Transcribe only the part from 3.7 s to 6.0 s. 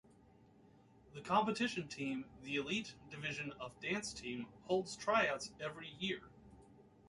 dance team, holds tryouts every